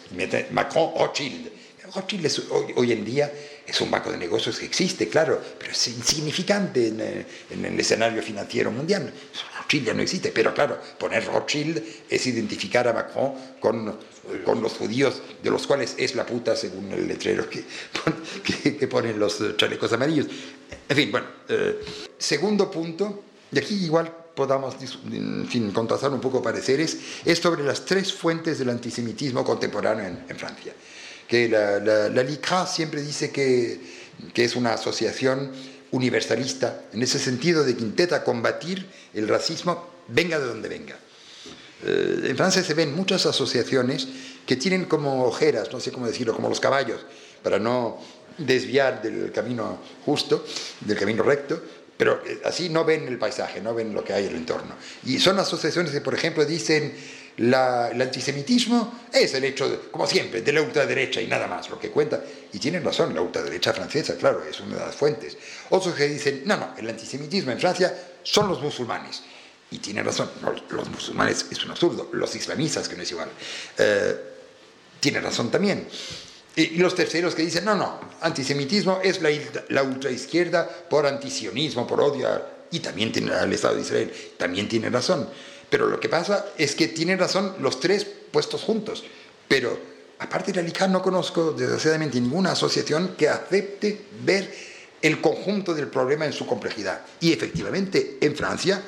Macron 0.51 0.91
Rothschild. 0.97 1.49
Rothschild 1.93 2.73
hoy, 2.75 2.91
en 2.93 3.03
día 3.03 3.31
es 3.65 3.81
un 3.81 3.91
banco 3.91 4.11
de 4.11 4.17
negocios 4.17 4.57
que 4.59 4.65
existe, 4.65 5.09
claro, 5.09 5.41
pero 5.59 5.71
es 5.71 5.87
insignificante 5.87 6.87
en, 6.87 7.25
en 7.49 7.65
el 7.65 7.79
escenario 7.79 8.21
financiero 8.21 8.71
mundial. 8.71 9.11
Rothschild 9.71 9.85
ya 9.87 9.93
no 9.93 10.01
existe, 10.01 10.31
pero 10.31 10.53
claro, 10.53 10.77
poner 10.97 11.25
Rothschild 11.25 11.81
es 12.09 12.27
identificar 12.27 12.87
a 12.87 12.93
Macron 12.93 13.33
con 13.59 13.97
con 14.45 14.61
los 14.61 14.73
judíos, 14.73 15.21
de 15.41 15.49
los 15.49 15.65
cuales 15.65 15.95
es 15.97 16.15
la 16.15 16.25
puta, 16.25 16.55
según 16.55 16.91
el 16.91 17.07
letrero 17.07 17.49
que, 17.49 17.65
que, 18.77 18.87
ponen 18.87 19.19
los 19.19 19.41
chalecos 19.57 19.91
amarillos. 19.93 20.27
En 20.87 20.95
fin, 20.95 21.11
bueno, 21.11 21.27
eh, 21.49 21.79
segundo 22.17 22.69
punto, 22.69 23.23
y 23.51 23.57
aquí 23.57 23.83
igual 23.83 24.13
podamos 24.35 24.75
en 25.11 25.47
fin, 25.47 25.71
contrastar 25.71 26.11
un 26.11 26.21
poco 26.21 26.41
pareceres, 26.41 26.97
es 27.25 27.39
sobre 27.39 27.63
las 27.63 27.83
tres 27.83 28.13
fuentes 28.13 28.59
del 28.59 28.69
antisemitismo 28.69 29.43
contemporáneo 29.43 30.05
en, 30.05 30.37
Francia. 30.37 30.73
Que 31.27 31.49
la, 31.49 31.79
la, 31.79 32.23
LICRA 32.23 32.67
siempre 32.67 33.01
dice 33.01 33.31
que, 33.31 33.79
que 34.33 34.43
es 34.43 34.55
una 34.55 34.73
asociación 34.73 35.51
universalista, 35.91 36.85
en 36.93 37.03
ese 37.03 37.19
sentido 37.19 37.63
de 37.63 37.75
que 37.75 37.83
intenta 37.83 38.23
combatir 38.23 38.85
el 39.13 39.27
racismo, 39.27 39.89
venga 40.07 40.39
de 40.39 40.45
donde 40.45 40.69
venga. 40.69 40.95
Eh, 41.83 42.27
en 42.29 42.37
Francia 42.37 42.63
se 42.63 42.73
ven 42.73 42.95
muchas 42.95 43.25
asociaciones 43.25 44.07
que 44.45 44.55
tienen 44.55 44.85
como 44.85 45.25
ojeras, 45.25 45.71
no 45.71 45.79
sé 45.79 45.91
cómo 45.91 46.07
decirlo, 46.07 46.35
como 46.35 46.49
los 46.49 46.59
caballos, 46.59 47.01
para 47.43 47.59
no 47.59 47.99
desviar 48.37 49.01
del 49.01 49.31
camino 49.31 49.79
justo, 50.05 50.45
del 50.81 50.97
camino 50.97 51.23
recto, 51.23 51.61
pero 51.97 52.21
eh, 52.25 52.41
así 52.45 52.69
no 52.69 52.85
ven 52.85 53.07
el 53.07 53.17
paisaje, 53.17 53.61
no 53.61 53.73
ven 53.73 53.93
lo 53.93 54.03
que 54.03 54.13
hay 54.13 54.25
en 54.25 54.31
el 54.31 54.37
entorno. 54.37 54.75
Y 55.05 55.19
son 55.19 55.37
asociaciones 55.39 55.91
que, 55.91 56.01
por 56.01 56.13
ejemplo, 56.13 56.45
dicen 56.45 56.93
el 57.37 58.01
antisemitismo 58.01 59.01
es 59.11 59.33
el 59.33 59.43
hecho, 59.43 59.89
como 59.91 60.05
siempre, 60.05 60.41
de 60.41 60.53
la 60.53 60.61
ultraderecha 60.61 61.21
y 61.21 61.27
nada 61.27 61.47
más, 61.47 61.69
lo 61.69 61.79
que 61.79 61.89
cuenta. 61.89 62.23
Y 62.53 62.59
tienen 62.59 62.83
razón, 62.83 63.13
la 63.15 63.21
ultraderecha 63.21 63.73
francesa, 63.73 64.15
claro, 64.17 64.43
es 64.43 64.59
una 64.59 64.77
de 64.77 64.85
las 64.85 64.95
fuentes. 64.95 65.37
Otros 65.69 65.95
que 65.95 66.07
dicen, 66.07 66.43
no, 66.45 66.57
no, 66.57 66.73
el 66.77 66.89
antisemitismo 66.89 67.51
en 67.51 67.59
Francia 67.59 67.95
son 68.23 68.47
los 68.49 68.61
musulmanes. 68.61 69.23
Y 69.71 69.77
tiene 69.77 70.03
razón, 70.03 70.29
los 70.69 70.89
musulmanes 70.89 71.45
es 71.49 71.63
un 71.63 71.71
absurdo, 71.71 72.09
los 72.11 72.35
islamistas, 72.35 72.89
que 72.89 72.97
no 72.97 73.03
es 73.03 73.11
igual, 73.11 73.29
eh, 73.77 74.15
tiene 74.99 75.21
razón 75.21 75.49
también. 75.49 75.87
Y, 76.55 76.75
los 76.77 76.93
terceros 76.93 77.33
que 77.33 77.43
dicen, 77.43 77.63
no, 77.63 77.75
no, 77.75 77.99
antisemitismo 78.19 78.99
es 79.01 79.21
la, 79.21 79.29
la 79.69 79.83
ultraizquierda 79.83 80.67
por 80.67 81.07
antisionismo, 81.07 81.87
por 81.87 82.01
odio, 82.01 82.27
y 82.71 82.79
también 82.79 83.13
tiene 83.13 83.33
al 83.33 83.51
Estado 83.53 83.75
de 83.75 83.81
Israel, 83.81 84.13
también 84.37 84.67
tiene 84.67 84.89
razón. 84.89 85.29
Pero 85.71 85.87
lo 85.87 86.01
que 86.01 86.09
pasa 86.09 86.47
es 86.57 86.75
que 86.75 86.89
tienen 86.89 87.17
razón 87.17 87.55
los 87.61 87.79
tres 87.79 88.05
puestos 88.05 88.61
juntos. 88.61 89.05
Pero 89.47 89.79
aparte 90.19 90.51
de 90.51 90.61
la 90.61 90.87
no 90.89 91.01
conozco 91.01 91.53
desgraciadamente 91.53 92.19
ninguna 92.19 92.51
asociación 92.51 93.15
que 93.17 93.29
acepte 93.29 94.05
ver 94.25 94.53
el 95.01 95.21
conjunto 95.21 95.73
del 95.73 95.87
problema 95.87 96.25
en 96.25 96.33
su 96.33 96.45
complejidad. 96.45 97.05
Y 97.21 97.31
efectivamente, 97.31 98.17
en 98.19 98.35
Francia, 98.35 98.83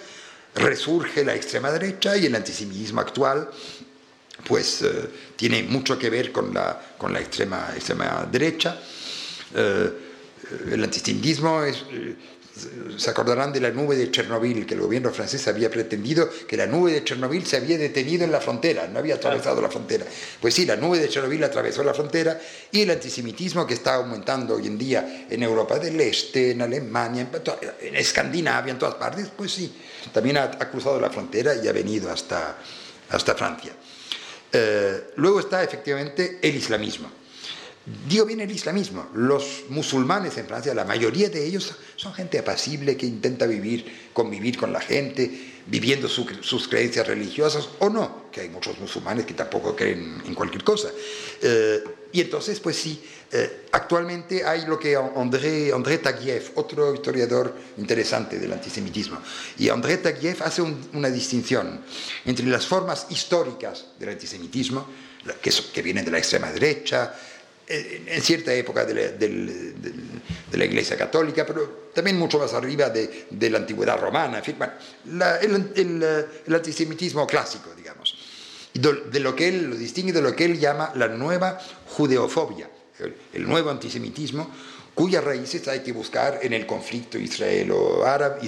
resurge 0.56 1.24
la 1.24 1.34
extrema 1.34 1.72
derecha 1.72 2.18
y 2.18 2.26
el 2.26 2.36
antisemitismo 2.36 3.00
actual 3.00 3.50
pues 4.46 4.82
eh, 4.82 5.10
tiene 5.38 5.64
mucho 5.64 5.98
que 5.98 6.10
ver 6.10 6.34
con 6.34 6.54
la, 6.54 6.96
con 6.98 7.14
la 7.14 7.22
extrema, 7.22 7.70
extrema 7.74 8.28
derecha. 8.30 8.78
Eh, 9.56 9.92
el 10.70 10.84
antisemitismo 10.84 11.64
es, 11.64 11.86
se 12.98 13.10
acordarán 13.10 13.52
de 13.52 13.60
la 13.60 13.72
nube 13.72 13.96
de 13.96 14.12
Chernobyl, 14.12 14.66
que 14.66 14.76
el 14.76 14.82
gobierno 14.82 15.12
francés 15.12 15.48
había 15.48 15.72
pretendido 15.72 16.30
que 16.48 16.56
la 16.56 16.68
nube 16.68 16.92
de 16.92 17.04
Chernobyl 17.04 17.46
se 17.46 17.58
había 17.58 17.78
detenido 17.80 18.24
en 18.24 18.32
la 18.32 18.40
frontera, 18.40 18.88
no 18.88 19.00
había 19.00 19.16
atravesado 19.16 19.60
la 19.60 19.70
frontera. 19.70 20.06
Pues 20.40 20.54
sí, 20.54 20.66
la 20.66 20.76
nube 20.76 21.00
de 21.00 21.10
Chernobyl 21.10 21.44
atravesó 21.44 21.84
la 21.84 21.96
frontera 21.96 22.40
y 22.72 22.82
el 22.82 22.92
antisemitismo 22.92 23.66
que 23.66 23.74
está 23.74 23.96
aumentando 23.96 24.56
hoy 24.56 24.68
en 24.68 24.78
día 24.78 25.26
en 25.30 25.42
Europa 25.42 25.80
del 25.80 26.00
Este, 26.00 26.52
en 26.52 26.62
Alemania, 26.62 27.28
en 27.82 27.96
Escandinavia, 27.96 28.72
en 28.72 28.80
todas 28.80 28.96
partes, 28.96 29.30
pues 29.36 29.52
sí, 29.52 29.74
también 30.14 30.38
ha, 30.38 30.52
cruzado 30.70 31.00
la 31.00 31.10
frontera 31.10 31.56
y 31.56 31.68
ha 31.68 31.72
venido 31.72 32.12
hasta, 32.12 32.58
hasta 33.10 33.34
Francia. 33.34 33.74
Eh, 34.52 35.12
luego 35.16 35.40
está 35.40 35.64
efectivamente 35.64 36.38
el 36.42 36.56
islamismo 36.56 37.23
Digo 38.08 38.26
bien 38.26 38.40
el 38.40 38.52
islamismo. 38.52 39.10
Los 39.14 39.64
musulmanes 39.70 40.38
en 40.38 40.48
Francia, 40.48 40.74
la 40.74 40.86
mayoría 40.86 41.30
de 41.30 41.46
ellos 41.46 41.76
son 41.98 42.14
gente 42.14 42.40
apacible 42.40 42.96
que 42.96 43.06
intenta 43.06 43.46
vivir, 43.46 44.10
convivir 44.14 44.58
con 44.58 44.72
la 44.72 44.80
gente, 44.80 45.54
viviendo 45.68 46.08
sus 46.08 46.68
creencias 46.68 47.08
religiosas 47.08 47.68
o 47.80 47.90
no, 47.90 48.30
que 48.32 48.42
hay 48.42 48.50
muchos 48.50 48.80
musulmanes 48.80 49.26
que 49.26 49.34
tampoco 49.34 49.76
creen 49.76 50.22
en 50.26 50.34
cualquier 50.34 50.64
cosa. 50.64 50.90
Eh, 51.42 51.84
y 52.14 52.22
entonces, 52.22 52.60
pues 52.60 52.78
sí, 52.78 53.04
eh, 53.32 53.66
actualmente 53.72 54.46
hay 54.46 54.66
lo 54.66 54.80
que 54.80 54.96
André, 54.96 55.74
André 55.74 55.98
Taguieff, 55.98 56.52
otro 56.56 56.94
historiador 56.94 57.54
interesante 57.78 58.40
del 58.40 58.54
antisemitismo, 58.54 59.20
y 59.58 59.70
André 59.70 59.98
Taguieff 59.98 60.42
hace 60.42 60.62
una 60.62 61.10
distinción 61.10 61.82
entre 62.24 62.46
las 62.46 62.66
formas 62.66 63.08
históricas 63.10 63.88
del 64.00 64.10
antisemitismo, 64.10 64.88
que, 65.42 65.52
que 65.74 65.82
vienen 65.82 66.04
de 66.04 66.12
la 66.12 66.18
extrema 66.18 66.52
derecha, 66.52 67.16
en 67.68 68.22
cierta 68.22 68.54
época 68.54 68.86
de 68.86 68.94
la, 70.52 70.66
Iglesia 70.66 70.98
Católica, 70.98 71.46
pero 71.46 71.90
también 71.94 72.18
mucho 72.18 72.40
más 72.40 72.54
arriba 72.54 72.90
de, 72.90 73.50
la 73.50 73.58
antigüedad 73.58 74.00
romana, 74.00 74.40
en 74.40 74.44
fin, 74.44 74.58
el, 75.76 76.56
antisemitismo 76.56 77.26
clásico, 77.26 77.72
digamos, 77.76 78.18
de 78.74 79.20
lo 79.20 79.36
que 79.36 79.48
él 79.48 79.70
lo 79.70 79.76
distingue 79.76 80.12
de 80.12 80.22
lo 80.22 80.36
que 80.36 80.46
él 80.46 80.60
llama 80.60 80.92
la 80.96 81.08
nueva 81.08 81.60
judeofobia, 81.88 82.70
el, 83.34 83.48
nuevo 83.48 83.70
antisemitismo, 83.70 84.50
cuyas 84.94 85.24
raíces 85.24 85.68
hay 85.68 85.82
que 85.82 85.92
buscar 85.92 86.40
en 86.42 86.54
el 86.54 86.66
conflicto 86.66 87.18
israelo-árabe, 87.18 88.48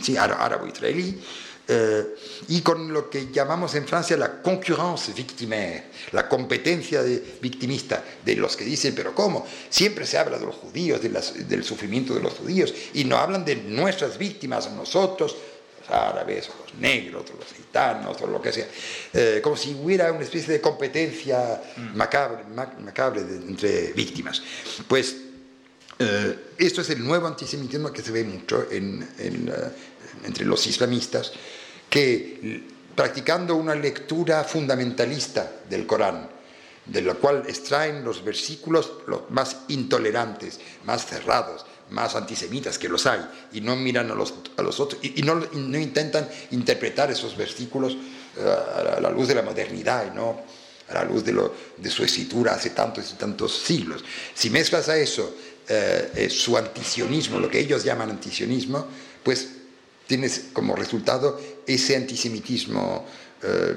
sí, 0.00 0.16
árabo-israelí, 0.16 1.20
eh, 1.68 2.16
y 2.48 2.60
con 2.60 2.92
lo 2.92 3.08
que 3.08 3.30
llamamos 3.32 3.74
en 3.76 3.86
Francia 3.86 4.16
la 4.16 4.42
concurrence 4.42 5.12
victimaire, 5.12 5.84
la 6.10 6.28
competencia 6.28 7.02
de, 7.02 7.36
victimista 7.40 8.02
de 8.24 8.34
los 8.34 8.56
que 8.56 8.64
dicen, 8.64 8.94
pero 8.94 9.14
¿cómo? 9.14 9.46
Siempre 9.70 10.04
se 10.04 10.18
habla 10.18 10.38
de 10.38 10.46
los 10.46 10.56
judíos, 10.56 11.00
del 11.00 11.64
sufrimiento 11.64 12.14
de 12.14 12.20
los 12.20 12.34
judíos, 12.34 12.74
y 12.94 13.04
no 13.04 13.16
hablan 13.16 13.44
de 13.44 13.56
nuestras 13.56 14.18
víctimas, 14.18 14.70
nosotros, 14.72 15.36
los 15.80 15.90
árabes, 15.90 16.48
o 16.48 16.64
los 16.64 16.74
negros, 16.80 17.30
o 17.30 17.38
los 17.38 17.52
gitanos, 17.52 18.20
o 18.20 18.26
lo 18.26 18.42
que 18.42 18.52
sea, 18.52 18.66
eh, 19.12 19.40
como 19.42 19.56
si 19.56 19.74
hubiera 19.74 20.10
una 20.10 20.24
especie 20.24 20.52
de 20.54 20.60
competencia 20.60 21.62
mm. 21.76 21.96
macabre, 21.96 22.42
macabre 22.80 23.20
entre 23.20 23.92
víctimas. 23.92 24.42
Pues 24.88 25.16
eh, 25.98 26.36
esto 26.58 26.80
es 26.80 26.90
el 26.90 27.04
nuevo 27.04 27.28
antisemitismo 27.28 27.92
que 27.92 28.02
se 28.02 28.10
ve 28.10 28.24
mucho 28.24 28.66
en, 28.70 29.06
entre 30.24 30.44
los 30.44 30.66
islamistas, 30.66 31.32
que 31.92 32.62
practicando 32.96 33.54
una 33.54 33.74
lectura 33.74 34.44
fundamentalista 34.44 35.60
del 35.68 35.86
Corán, 35.86 36.26
de 36.86 37.02
la 37.02 37.12
cual 37.12 37.44
extraen 37.46 38.02
los 38.02 38.24
versículos 38.24 38.92
los 39.06 39.30
más 39.30 39.58
intolerantes, 39.68 40.58
más 40.86 41.04
cerrados, 41.04 41.66
más 41.90 42.16
antisemitas 42.16 42.78
que 42.78 42.88
los 42.88 43.04
hay, 43.04 43.20
y 43.52 43.60
no 43.60 43.76
miran 43.76 44.10
a 44.10 44.14
los, 44.14 44.32
a 44.56 44.62
los 44.62 44.80
otros, 44.80 45.04
y, 45.04 45.20
no, 45.20 45.34
no, 45.34 45.78
intentan 45.78 46.26
interpretar 46.52 47.10
esos 47.10 47.36
versículos 47.36 47.92
eh, 48.38 48.96
a 48.96 48.98
la 48.98 49.10
luz 49.10 49.28
de 49.28 49.34
la 49.34 49.42
modernidad 49.42 50.14
no 50.14 50.40
a 50.88 50.94
la 50.94 51.04
luz 51.04 51.22
de, 51.24 51.32
lo, 51.32 51.54
de 51.76 51.90
su 51.90 52.04
escritura 52.04 52.54
hace 52.54 52.70
tantos 52.70 53.12
y 53.12 53.14
tantos 53.16 53.54
siglos. 53.54 54.02
Si 54.34 54.48
mezclas 54.48 54.88
a 54.88 54.96
eso 54.96 55.34
eh, 55.68 56.10
eh, 56.16 56.30
su 56.30 56.56
antisionismo, 56.56 57.38
lo 57.38 57.50
que 57.50 57.60
ellos 57.60 57.84
llaman 57.84 58.10
antisionismo, 58.10 58.86
pues 59.22 59.61
tienes 60.06 60.46
como 60.52 60.74
resultado 60.76 61.40
ese 61.66 61.96
antisemitismo 61.96 63.06
eh, 63.42 63.76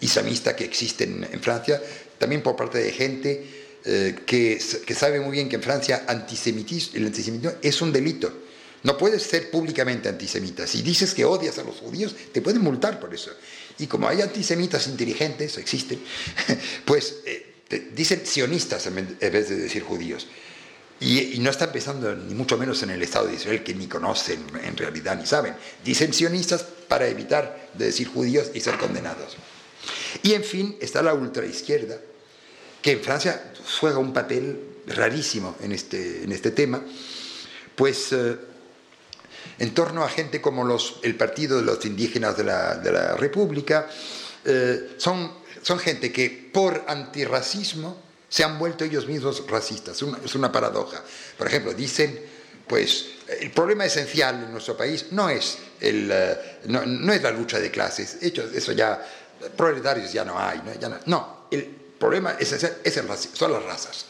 islamista 0.00 0.54
que 0.54 0.64
existe 0.64 1.04
en, 1.04 1.40
Francia, 1.40 1.80
también 2.18 2.42
por 2.42 2.56
parte 2.56 2.78
de 2.78 2.92
gente 2.92 3.46
eh, 3.84 4.16
que, 4.26 4.60
sabe 4.60 5.20
muy 5.20 5.32
bien 5.32 5.48
que 5.48 5.56
en 5.56 5.62
Francia 5.62 6.04
antisemitismo, 6.06 6.96
el 6.96 7.06
antisemitismo 7.06 7.56
es 7.62 7.82
un 7.82 7.92
delito. 7.92 8.32
No 8.82 8.98
puedes 8.98 9.22
ser 9.22 9.50
públicamente 9.50 10.08
antisemita. 10.08 10.66
Si 10.66 10.82
dices 10.82 11.14
que 11.14 11.24
odias 11.24 11.58
a 11.58 11.64
los 11.64 11.76
judíos, 11.76 12.14
te 12.32 12.42
pueden 12.42 12.60
multar 12.60 13.00
por 13.00 13.14
eso. 13.14 13.30
Y 13.78 13.86
como 13.86 14.06
hay 14.06 14.20
antisemitas 14.20 14.86
inteligentes, 14.86 15.56
existen, 15.56 16.00
pues 16.84 17.16
eh, 17.24 17.54
dicen 17.94 18.26
sionistas 18.26 18.86
en 18.86 18.94
vez 18.94 19.48
de 19.48 19.56
decir 19.56 19.82
judíos. 19.82 20.26
Y, 21.04 21.38
no 21.40 21.50
está 21.50 21.70
pensando 21.70 22.14
ni 22.16 22.34
mucho 22.34 22.56
menos 22.56 22.82
en 22.82 22.88
el 22.88 23.02
Estado 23.02 23.26
de 23.26 23.34
Israel, 23.34 23.62
que 23.62 23.74
ni 23.74 23.86
conocen 23.86 24.42
en 24.64 24.74
realidad 24.74 25.18
ni 25.18 25.26
saben. 25.26 25.54
Dicen 25.84 26.14
sionistas 26.14 26.62
para 26.88 27.06
evitar 27.06 27.68
de 27.74 27.86
decir 27.86 28.08
judíos 28.08 28.50
y 28.54 28.60
ser 28.60 28.78
condenados. 28.78 29.36
Y 30.22 30.32
en 30.32 30.42
fin, 30.42 30.78
está 30.80 31.02
la 31.02 31.12
ultraizquierda, 31.12 31.98
que 32.80 32.92
en 32.92 33.00
Francia 33.00 33.52
juega 33.80 33.98
un 33.98 34.14
papel 34.14 34.58
rarísimo 34.86 35.56
en 35.60 35.72
este, 35.72 36.24
en 36.24 36.32
este 36.32 36.52
tema, 36.52 36.82
pues 37.74 38.12
eh, 38.12 38.38
en 39.58 39.74
torno 39.74 40.04
a 40.04 40.08
gente 40.08 40.40
como 40.40 40.64
los, 40.64 41.00
el 41.02 41.16
Partido 41.16 41.58
de 41.58 41.64
los 41.64 41.84
Indígenas 41.84 42.34
de 42.38 42.44
la, 42.44 42.76
de 42.76 42.92
la 42.92 43.14
República, 43.14 43.90
eh, 44.46 44.94
son, 44.96 45.32
son 45.60 45.78
gente 45.78 46.10
que 46.10 46.48
por 46.50 46.82
antirracismo 46.88 48.02
se 48.28 48.44
han 48.44 48.58
vuelto 48.58 48.84
ellos 48.84 49.06
mismos 49.06 49.44
racistas. 49.48 50.00
Es 50.24 50.34
una, 50.34 50.50
paradoja. 50.50 51.02
Por 51.36 51.46
ejemplo, 51.46 51.72
dicen, 51.72 52.20
pues, 52.66 53.06
el 53.40 53.50
problema 53.50 53.84
esencial 53.84 54.44
en 54.44 54.52
nuestro 54.52 54.76
país 54.76 55.06
no 55.12 55.28
es, 55.28 55.58
el, 55.80 56.10
eh, 56.12 56.60
no, 56.66 57.12
es 57.12 57.22
la 57.22 57.30
lucha 57.30 57.58
de 57.58 57.70
clases. 57.70 58.18
Hecho, 58.20 58.48
eso 58.52 58.72
ya, 58.72 59.04
proletarios 59.56 60.12
ya 60.12 60.24
no 60.24 60.38
hay. 60.38 60.60
No, 60.80 60.98
no, 61.06 61.46
el 61.50 61.64
problema 61.64 62.32
esencial 62.38 62.78
es 62.82 62.96
el 62.96 63.06
son 63.32 63.52
las 63.52 63.62
razas. 63.62 64.06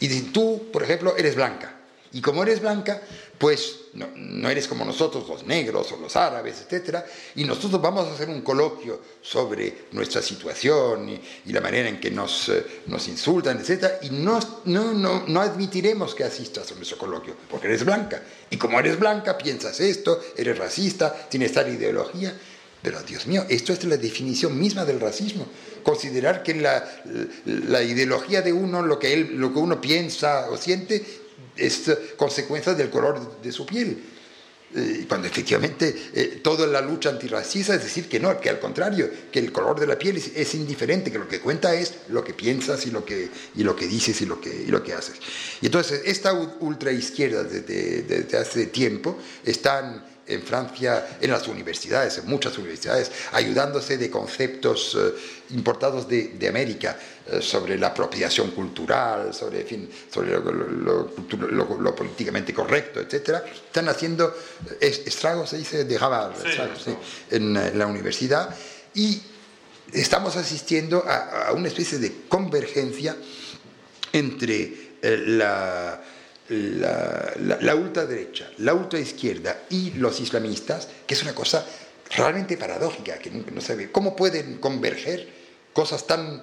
Y 0.00 0.08
dicen, 0.08 0.32
tú, 0.32 0.70
por 0.72 0.82
ejemplo, 0.82 1.16
eres 1.16 1.34
blanca. 1.34 1.83
Y 2.14 2.20
como 2.20 2.44
eres 2.44 2.60
blanca, 2.60 3.02
pues 3.36 3.86
no, 3.94 4.48
eres 4.48 4.68
como 4.68 4.84
nosotros, 4.84 5.28
los 5.28 5.44
negros 5.44 5.90
o 5.90 5.96
los 5.96 6.14
árabes, 6.14 6.64
etc. 6.70 6.98
Y 7.34 7.42
nosotros 7.42 7.82
vamos 7.82 8.06
a 8.06 8.14
hacer 8.14 8.28
un 8.28 8.42
coloquio 8.42 9.00
sobre 9.20 9.86
nuestra 9.90 10.22
situación 10.22 11.08
y, 11.08 11.52
la 11.52 11.60
manera 11.60 11.88
en 11.88 11.98
que 11.98 12.12
nos, 12.12 12.50
eh, 12.50 12.82
nos 12.86 13.08
insultan, 13.08 13.58
etc. 13.58 13.94
Y 14.02 14.10
no, 14.10 14.38
no, 14.66 14.94
no, 14.94 15.24
no 15.26 15.40
admitiremos 15.40 16.14
que 16.14 16.22
asistas 16.22 16.70
a 16.70 16.76
nuestro 16.76 16.98
coloquio, 16.98 17.34
porque 17.50 17.66
eres 17.66 17.84
blanca. 17.84 18.22
Y 18.48 18.56
como 18.58 18.78
eres 18.78 18.96
blanca, 18.96 19.36
piensas 19.36 19.80
esto, 19.80 20.20
eres 20.36 20.56
racista, 20.56 21.12
tienes 21.28 21.52
tal 21.52 21.68
ideología. 21.74 22.32
Pero 22.80 23.02
Dios 23.02 23.26
mío, 23.26 23.44
esto 23.48 23.72
es 23.72 23.82
la 23.84 23.96
definición 23.96 24.56
misma 24.56 24.84
del 24.84 25.00
racismo. 25.00 25.48
Considerar 25.82 26.44
que 26.44 26.54
la, 26.54 26.86
la 27.44 27.82
ideología 27.82 28.40
de 28.40 28.52
uno, 28.52 28.82
lo 28.82 29.00
que, 29.00 29.14
él, 29.14 29.36
lo 29.36 29.52
que 29.52 29.58
uno 29.58 29.80
piensa 29.80 30.48
o 30.50 30.56
siente, 30.56 31.23
es 31.56 31.90
consecuencia 32.16 32.74
del 32.74 32.90
color 32.90 33.40
de 33.42 33.52
su 33.52 33.64
piel. 33.66 34.02
Eh, 34.76 35.04
cuando 35.08 35.28
efectivamente 35.28 35.94
eh, 36.14 36.40
toda 36.42 36.66
la 36.66 36.80
lucha 36.80 37.08
antirracista 37.08 37.76
es 37.76 37.84
decir 37.84 38.08
que 38.08 38.18
no, 38.18 38.40
que 38.40 38.50
al 38.50 38.58
contrario, 38.58 39.08
que 39.30 39.38
el 39.38 39.52
color 39.52 39.78
de 39.78 39.86
la 39.86 39.96
piel 39.96 40.16
es, 40.16 40.54
indiferente, 40.56 41.12
que 41.12 41.18
lo 41.18 41.28
que 41.28 41.38
cuenta 41.38 41.72
es 41.76 41.94
lo 42.08 42.24
que 42.24 42.34
piensas 42.34 42.84
y 42.84 42.90
lo 42.90 43.04
que, 43.04 43.28
y 43.54 43.62
lo 43.62 43.76
que 43.76 43.86
dices 43.86 44.20
y 44.20 44.26
lo 44.26 44.40
que, 44.40 44.52
y 44.52 44.66
lo 44.66 44.82
que 44.82 44.92
haces. 44.92 45.14
Y 45.60 45.66
entonces 45.66 46.02
esta 46.04 46.32
ultraizquierda 46.32 47.44
desde, 47.44 48.02
desde 48.02 48.36
hace 48.36 48.66
tiempo 48.66 49.16
están 49.44 50.04
en 50.26 50.42
Francia, 50.42 51.18
en 51.20 51.30
las 51.30 51.46
universidades, 51.48 52.18
en 52.18 52.26
muchas 52.26 52.56
universidades, 52.58 53.10
ayudándose 53.32 53.98
de 53.98 54.10
conceptos 54.10 54.96
eh, 54.98 55.14
importados 55.50 56.08
de, 56.08 56.28
de 56.28 56.48
América 56.48 56.96
eh, 57.26 57.40
sobre 57.42 57.78
la 57.78 57.88
apropiación 57.88 58.50
cultural, 58.52 59.34
sobre, 59.34 59.64
fin, 59.64 59.88
sobre 60.12 60.32
lo, 60.32 61.94
políticamente 61.94 62.52
correcto, 62.52 63.00
etc. 63.00 63.42
Están 63.66 63.88
haciendo 63.88 64.34
estragos, 64.80 65.50
se 65.50 65.58
dice, 65.58 65.84
de 65.84 65.96
Harvard, 65.96 66.34
en, 67.30 67.78
la 67.78 67.86
universidad 67.86 68.54
y 68.94 69.20
estamos 69.92 70.36
asistiendo 70.36 71.04
a, 71.06 71.48
a 71.48 71.52
una 71.52 71.68
especie 71.68 71.98
de 71.98 72.22
convergencia 72.28 73.16
entre 74.12 74.84
eh, 75.02 75.22
la 75.26 76.02
la, 76.54 77.74
ultraderecha, 77.74 78.50
la 78.58 78.74
ultraizquierda 78.74 79.64
y 79.70 79.92
los 79.92 80.20
islamistas, 80.20 80.88
que 81.06 81.14
es 81.14 81.22
una 81.22 81.34
cosa 81.34 81.66
realmente 82.16 82.56
paradójica, 82.56 83.18
que 83.18 83.30
no 83.30 83.60
sabe 83.60 83.90
cómo 83.90 84.14
pueden 84.14 84.58
converger 84.58 85.28
cosas 85.72 86.06
tan, 86.06 86.42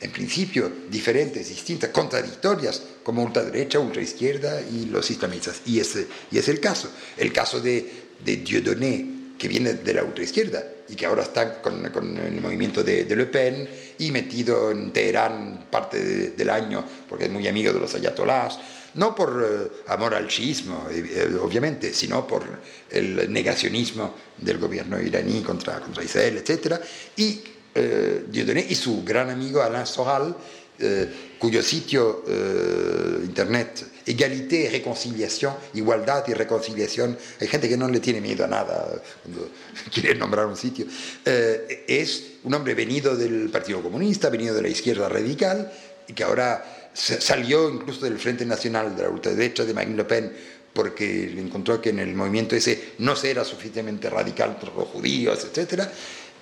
en 0.00 0.10
principio, 0.10 0.70
diferentes, 0.90 1.48
distintas, 1.48 1.90
contradictorias, 1.90 2.82
como 3.02 3.22
ultraderecha, 3.22 3.78
ultraizquierda 3.78 4.60
y 4.60 4.86
los 4.86 5.10
islamistas. 5.10 5.62
Y 5.66 5.80
ese 5.80 6.06
y 6.30 6.38
es 6.38 6.48
el 6.48 6.60
caso. 6.60 6.90
El 7.16 7.32
caso 7.32 7.60
de, 7.60 7.90
de 8.24 8.36
Dieudonné, 8.36 9.06
que 9.38 9.48
viene 9.48 9.74
de 9.74 9.94
la 9.94 10.04
ultraizquierda 10.04 10.64
y 10.88 10.94
que 10.94 11.06
ahora 11.06 11.22
está 11.22 11.62
con, 11.62 11.88
con 11.90 12.16
el 12.18 12.40
movimiento 12.40 12.84
de, 12.84 13.04
de, 13.04 13.16
Le 13.16 13.26
Pen 13.26 13.68
y 13.98 14.10
metido 14.10 14.70
en 14.70 14.92
Teherán 14.92 15.66
parte 15.70 16.04
de, 16.04 16.30
del 16.30 16.50
año 16.50 16.84
porque 17.08 17.24
es 17.24 17.30
muy 17.30 17.46
amigo 17.48 17.72
de 17.72 17.80
los 17.80 17.94
ayatolás, 17.94 18.58
no 18.94 19.14
por 19.14 19.30
uh, 19.30 19.90
amor 19.90 20.14
al 20.14 20.28
chiismo, 20.28 20.86
eh, 20.90 21.36
obviamente, 21.40 21.92
sino 21.94 22.26
por 22.26 22.42
el 22.90 23.32
negacionismo 23.32 24.14
del 24.38 24.58
gobierno 24.58 25.00
iraní 25.00 25.42
contra, 25.42 25.80
contra 25.80 26.04
Israel, 26.04 26.36
etc. 26.36 26.80
Y 27.16 27.42
eh, 27.74 28.24
Dieudonné 28.28 28.66
y 28.68 28.74
su 28.74 29.02
gran 29.02 29.30
amigo 29.30 29.62
Alain 29.62 29.86
Soral, 29.86 30.36
eh, 30.78 31.08
cuyo 31.38 31.62
sitio 31.62 32.24
eh, 32.26 33.20
internet 33.24 33.84
Égalité 34.04 34.62
y 34.62 34.68
Reconciliación, 34.68 35.54
Igualdad 35.74 36.24
y 36.26 36.34
Reconciliación, 36.34 37.16
hay 37.40 37.46
gente 37.46 37.68
que 37.68 37.76
no 37.76 37.88
le 37.88 38.00
tiene 38.00 38.20
miedo 38.20 38.44
a 38.44 38.48
nada 38.48 39.00
cuando 39.22 39.48
quiere 39.94 40.14
nombrar 40.14 40.46
un 40.46 40.56
sitio, 40.56 40.86
eh, 41.24 41.84
es 41.86 42.24
un 42.42 42.54
hombre 42.54 42.74
venido 42.74 43.16
del 43.16 43.48
Partido 43.50 43.80
Comunista, 43.82 44.28
venido 44.28 44.54
de 44.54 44.62
la 44.62 44.68
izquierda 44.68 45.08
radical, 45.08 45.72
y 46.08 46.14
que 46.14 46.24
ahora 46.24 46.81
salió 46.94 47.70
incluso 47.70 48.04
del 48.04 48.18
Frente 48.18 48.44
Nacional 48.44 48.94
de 48.96 49.02
la 49.02 49.10
ultraderecha 49.10 49.64
de 49.64 49.74
Marine 49.74 49.96
Le 49.96 50.04
Pen 50.04 50.32
porque 50.72 51.24
encontró 51.38 51.80
que 51.80 51.90
en 51.90 51.98
el 51.98 52.14
movimiento 52.14 52.56
ese 52.56 52.94
no 52.98 53.14
se 53.14 53.30
era 53.30 53.44
suficientemente 53.44 54.08
radical 54.08 54.56
por 54.58 54.74
los 54.74 54.88
judíos, 54.88 55.44
etc., 55.44 55.82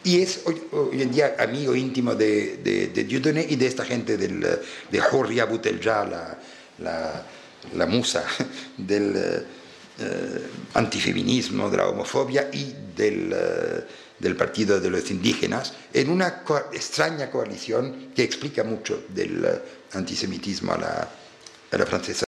y 0.03 0.23
es 0.23 0.41
hoy, 0.47 0.63
hoy, 0.73 1.03
en 1.03 1.11
día 1.13 1.37
amigo 1.39 1.77
íntimo 1.77 2.15
de, 2.15 2.57
de, 2.57 2.87
de 2.87 3.05
Dieudonné 3.05 3.47
y 3.47 3.57
de 3.57 3.67
esta 3.67 3.85
gente 3.85 4.17
del, 4.17 4.41
de 4.41 5.03
Horia 5.13 5.45
Boutelja, 5.45 6.07
la, 6.07 6.39
la, 6.79 7.27
la, 7.75 7.87
musa 7.87 8.25
del 8.79 9.15
eh, 9.15 10.43
antifeminismo, 10.73 11.69
de 11.69 11.77
la 11.77 11.89
homofobia 11.89 12.49
y 12.51 12.75
del, 12.97 13.31
eh, 13.31 13.85
del, 14.21 14.37
Partido 14.37 14.81
de 14.81 14.91
los 14.91 15.11
Indígenas, 15.11 15.75
en 15.93 16.11
una 16.11 16.43
extraña 16.73 17.31
coalición 17.31 18.13
que 18.15 18.23
explica 18.23 18.63
mucho 18.63 19.03
del 19.09 19.45
antisemitismo 19.93 20.73
a 20.73 20.79
la, 20.79 21.09
a 21.73 21.79
la 21.79 21.87
francesa. 21.87 22.30